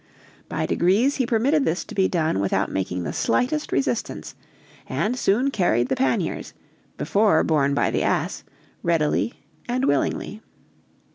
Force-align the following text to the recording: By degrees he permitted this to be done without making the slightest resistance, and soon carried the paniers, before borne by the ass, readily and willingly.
By 0.49 0.65
degrees 0.65 1.17
he 1.17 1.27
permitted 1.27 1.63
this 1.63 1.83
to 1.85 1.93
be 1.93 2.07
done 2.07 2.39
without 2.39 2.71
making 2.71 3.03
the 3.03 3.13
slightest 3.13 3.71
resistance, 3.71 4.33
and 4.89 5.15
soon 5.15 5.51
carried 5.51 5.89
the 5.89 5.95
paniers, 5.95 6.53
before 6.97 7.43
borne 7.43 7.75
by 7.75 7.91
the 7.91 8.01
ass, 8.01 8.43
readily 8.81 9.33
and 9.69 9.85
willingly. 9.85 10.41